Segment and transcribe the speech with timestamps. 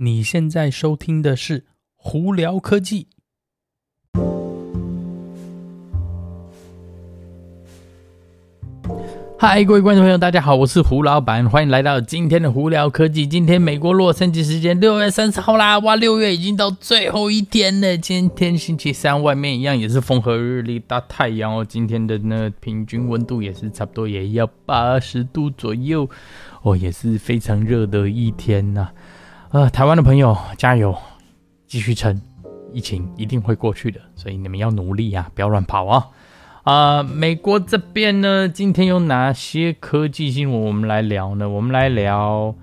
[0.00, 1.60] 你现在收听的是
[1.96, 3.08] 《胡聊科技》。
[9.36, 13.26] 嗨，各位观众朋友，大家好，我是胡老板，欢迎来到今天的《胡聊科技》。
[13.28, 17.98] 今天美国洛杉矶时间六月三十号啦，哇，六月已经到最后一天了。
[17.98, 21.64] 今天星期三，外面一样也是风和日丽，大太阳哦。
[21.68, 26.08] 今天的那平均温度也是差不多，也要八十度左右。
[26.62, 28.90] 哦，也是非常热的一天呐、
[29.50, 30.94] 呃，台湾的朋友加油，
[31.66, 32.20] 继续撑，
[32.70, 36.06] 疫情一定会过去的，所以你们要努力啊，不要乱跑啊！
[36.64, 41.48] 啊、美国这边呢，今天有哪些科技新闻我们来聊呢？
[41.48, 42.54] 我们来聊。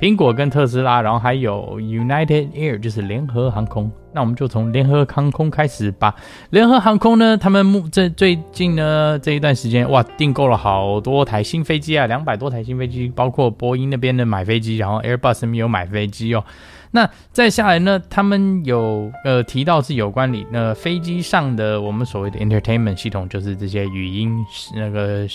[0.00, 3.90] 苹果跟特斯拉，然后还有 United Air，就是联合航空。
[4.12, 6.14] 那我们就从联合航空开始吧。
[6.50, 16.44] 联合航空呢，他们目这最近呢这一段时间，哇，订购了好多台新飞机啊，两百多台新飞机，包括波音那边的买飞机，然后 Airbus 那边有买飞机哦。
[16.92, 24.32] 那再下来呢，他们有呃提到是有关你那飞机上的我们所谓的 entertainment 系统，就是这些语音
[24.76, 25.26] 那个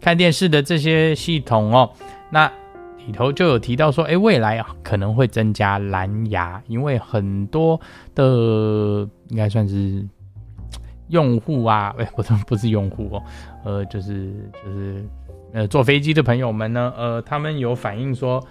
[0.00, 1.90] 看电视的这些系统哦。
[2.30, 2.48] 那
[3.06, 7.80] 里头就有提到说，哎，未来可能会增加蓝牙，因为很多
[8.14, 10.06] 的应该算是
[11.08, 13.22] 用户啊， 哎，不是不是用户哦，
[13.64, 14.32] 呃，就是
[14.64, 15.04] 就是
[15.52, 18.44] 呃坐飞机的朋友们呢，呃，他们有反映说。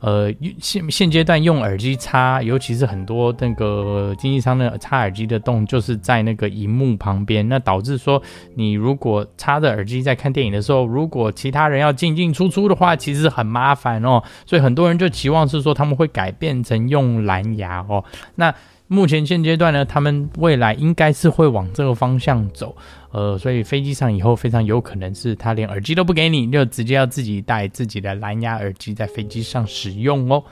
[0.00, 8.22] 呃，现现阶段用耳机插，尤其是很多那个经济舱的插耳机的洞，就是在那个荧幕旁边，那导致说
[8.54, 14.22] 你如果插着耳机在看电影的时候，如果其他人要进进出出的话，其实很麻烦哦。
[14.44, 18.04] 所以很多人就期望是说他们会改变成用蓝牙哦。
[18.34, 18.54] 那
[18.94, 22.74] 目前现阶段呢，他们未来应该是会往这个方向走，
[23.10, 30.42] 呃，所以飞机上以后非常有可能是他连耳机都不给你，就直接要自己带自己的蓝牙耳机在飞机上使用哦。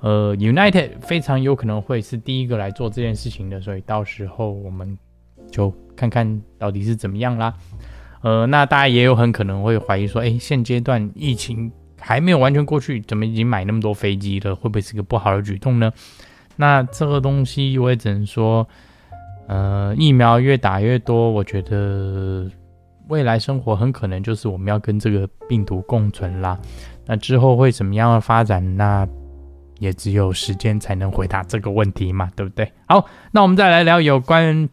[0.00, 4.96] 呃，United 非常有可能会是第一个来做这件事情的，所以到时候我们
[5.50, 7.52] 就看看到底是怎么样啦。
[8.22, 11.70] 呃，那大家也有很可能会怀疑说，诶，现阶段疫情
[12.00, 14.54] 还没有完全过去，怎么已经买那么多飞机了？
[14.54, 15.92] 会不会是个不好的举动呢？
[16.60, 18.66] 那这个东西我也只能说，
[19.46, 22.50] 呃，疫苗越打越多，我觉得
[23.06, 26.58] 未来生活很可能就是我们要跟这个病毒共存啦。
[27.06, 28.76] 那之后会怎么样的发展？
[28.76, 29.06] 那
[29.78, 32.68] 也只有时间才能回答这个问题嘛，对不对？
[32.86, 34.68] 好，那我们再来聊有关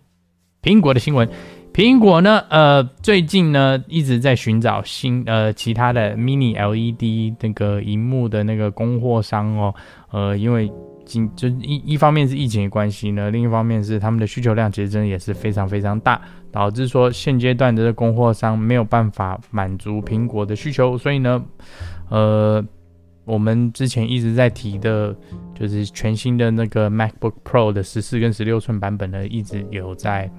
[0.63, 1.29] 苹果的新闻。
[1.71, 9.75] 苹果呢，呃，最近呢一直在寻找新呃其他的 Mini LED 那个荧幕的那个供货商哦，
[10.09, 10.71] 呃，因为。
[11.05, 16.19] 就一一方面是疫情的关系呢，另一方面是他们的需求量其实真的也是非常非常大，
[16.51, 21.43] 导致说现阶段的供货商没有办法满足苹果的需求，所以呢，
[22.09, 22.65] 呃，
[23.23, 25.15] 我们之前一直在提的，
[25.53, 30.29] 就是全新的那个 MacBook Pro 的十四跟十六寸版本呢，一直有在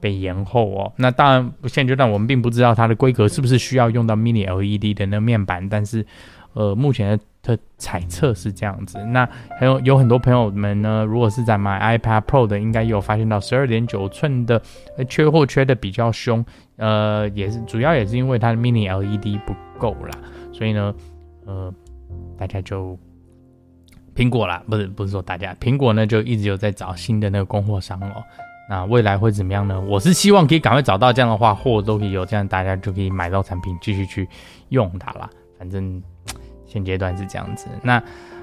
[0.00, 0.92] 被延后哦。
[0.96, 6.04] 那当然现阶段我们并不知道它的规格是不是需要用到 Mini LED 的那面板，但是。
[6.52, 9.02] 呃，目前的的猜测是这样子。
[9.06, 9.28] 那
[9.58, 14.60] 还有有很多朋友们呢，如果是在买 iPad Pro 的，应该有发现到十二点九寸的
[15.08, 16.44] 缺货缺的比较凶。
[16.76, 20.10] 呃，也是主要也是因为它的 Mini LED 不够啦。
[20.52, 20.94] 所以呢，
[21.46, 21.72] 呃，
[22.36, 22.98] 大家就
[24.14, 28.22] 苹果啦，不是不是说大家，苹果呢就一直有在找新的那个供货商哦。
[28.68, 29.80] 那未来会怎么样呢？
[29.80, 34.28] 我是希望可以赶快找到这样的话，货都可以有，这样大家就可以买到产品继续去
[34.68, 35.28] 用它啦。
[35.58, 36.02] 反正。
[36.70, 38.02] 现阶段是这样子，那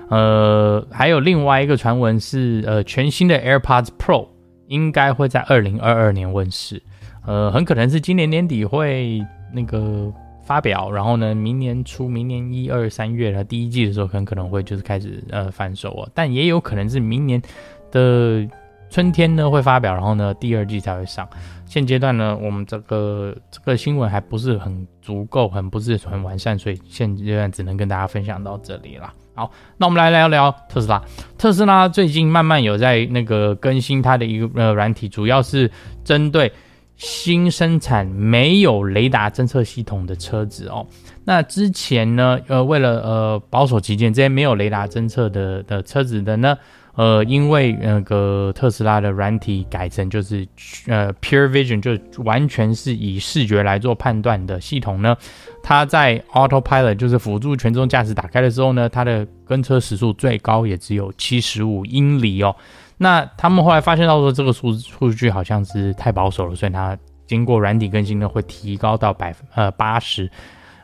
[0.10, 4.28] 呃还有另外一个传闻是，呃全新的 AirPods Pro
[4.68, 6.82] 应该会在二零二二年问世，
[7.26, 10.14] 呃很可能是今年年底会那个
[10.46, 17.42] 发表，然后呢明年初明年一二三月的第一季的时候很可能会就是开始呃贩售哦，但也有可能是明年
[17.90, 18.48] 的。
[18.90, 21.28] 春天呢会发表，然后呢第二季才会上。
[21.66, 29.12] 现阶段呢，我们这个这个新闻还不是很足够，很不是很完善，所以现阶段只能跟大家分享到这里了。
[29.36, 31.04] 好，那我们来聊聊特斯拉。
[31.38, 35.70] 特斯拉最近慢慢有在那个更新它的一个呃软体，主要是
[36.06, 36.52] 针对
[36.96, 40.88] 新生产没有雷达侦测系统的车子哦。
[41.26, 46.58] 那之前呢，呃，为了呃保守起见，这些没有雷达侦测的的车子的呢。
[46.98, 50.48] 呃，因为那个特斯拉的软体改成就是
[50.88, 55.16] 呃 Pure Vision，就完全是以视觉来做判断的系统呢，
[55.62, 62.56] 它在 Autopilot 就是辅助全自动驾驶打开的时候呢，它的跟车时速最高也只有七十五英里哦。
[62.98, 66.98] 那他们后来发现到说这个数数据好像是太保守了，所以它
[67.28, 70.28] 经过软体更新呢会提高到百分呃八十。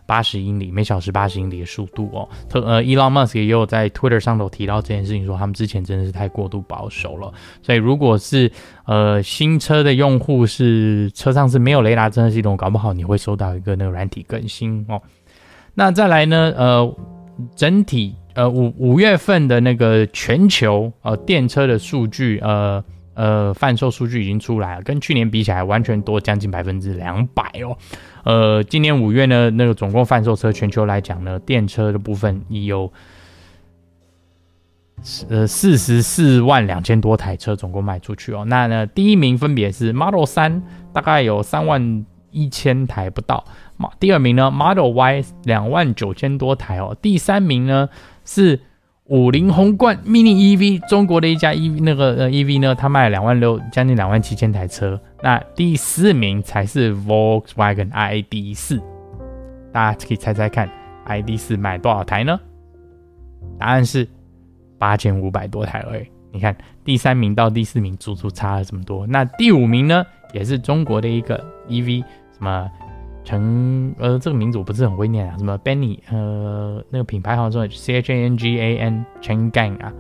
[0.06, 2.28] 八十英里每小时八十英里的速度哦。
[2.50, 7.32] 特呃，Elon Musk 也有在 Twitter 上头提到这件事情，说他们之前真的是太过度保守了。
[7.62, 8.52] 所以如果是
[8.86, 15.02] 呃新车的用户是车上是没有雷达侦测系统，搞不好你会收到一个那个软体更新哦。
[15.74, 16.54] 那再来呢？
[16.58, 16.96] 呃，
[17.56, 22.84] 整体呃五五月份的那个全球呃电车的数据呃。
[23.16, 27.78] 呃，贩售数据已经出来了，跟去年比起来，完全多将近百分之两百哦。
[28.24, 32.92] 呃，今年五月呢，那个总共贩售车全球来讲呢，电车的部分已有
[35.30, 38.44] 呃四十四万两千多台车总共卖出去哦。
[38.46, 40.62] 那呢，第一名分别是 Model 3，
[40.92, 43.46] 大概有三万一千台不到。
[44.00, 46.98] 第二名呢，Model Y 两万九千多台哦。
[47.02, 47.90] 第三名呢
[48.26, 48.60] 是。
[49.14, 55.00] 五菱宏冠 mini EV，中国的一家 EV 那个 EV 呢，它卖了两万六，将近两万七千台车。
[55.22, 58.82] 那第四名才是 Volkswagen ID.4，
[59.72, 60.68] 大家可以猜猜看
[61.06, 62.40] ，ID.4 卖多少台呢？
[63.60, 64.08] 答案是
[64.80, 66.08] 八千五百多台而已。
[66.32, 69.06] 你看第三名到第四名足足差了这么多。
[69.06, 71.38] 那第五名呢，也是中国的一个
[71.70, 72.00] EV，
[72.32, 72.68] 什么？
[73.24, 79.94] 成呃，这个名字我不是很会念啊，什么 Benny 呃，那个品牌好像说 C H A N G A N Changang 啊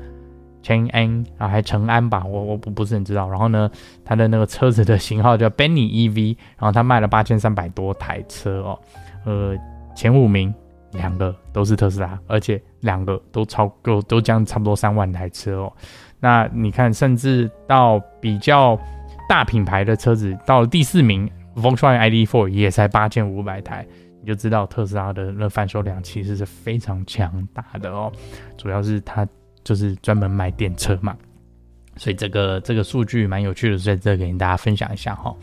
[0.61, 3.29] ，Chang'an 啊，还成安吧，我我不不是很知道。
[3.29, 3.71] 然后呢，
[4.03, 8.79] 它的那个车子的型号叫 Benny EV，然后它卖了八千三百多台车哦，
[9.25, 9.55] 呃，
[9.95, 10.53] 前五名
[10.91, 15.73] 两个都是特斯拉，而且两个都超够都将差不多三万台车哦。
[16.19, 18.77] 那你看，甚至到比较
[19.27, 21.29] 大品牌的车子到了第四名。
[21.55, 23.85] Volkswagen ID.4 也才八千五百台，
[24.21, 28.11] 你就知道特斯拉的那贩售量其实是非常强大的哦。
[28.57, 29.27] 主要是它
[29.63, 31.15] 就是专门卖电车嘛，
[31.97, 35.33] 所以这个这个数据蛮有趣的，在这给大家分享一下哈。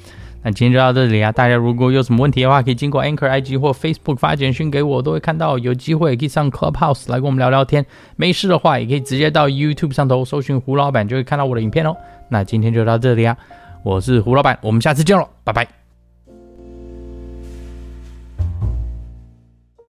[0.43, 5.59] 那今天就到这里啊，大家如果有什么问题的话，可以经过 Anchor IG 或 Facebook 发简讯给我，都会看到。
[5.59, 7.85] 有机会可以上 Clubhouse 来跟我们聊聊天。
[8.17, 11.95] 没事的话，也可以直接到 YouTube 上头搜寻胡老板，就会看到我的影片哦。
[12.31, 13.37] 那今天就到这里啊，
[13.83, 15.80] 我是胡老板，我们下次见喽，拜拜。